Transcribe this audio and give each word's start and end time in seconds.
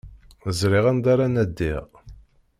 Ẓriɣ 0.59 0.85
anda 0.91 1.07
ara 1.13 1.27
nadiɣ. 1.33 1.83